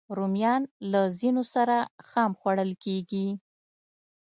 [0.17, 0.61] رومیان
[0.91, 1.75] له ځینو سره
[2.09, 3.27] خام خوړل کېږي